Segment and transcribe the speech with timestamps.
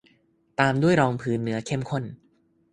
[0.59, 2.03] ตามด้วยรองพื้นเนื้อเข้มข้น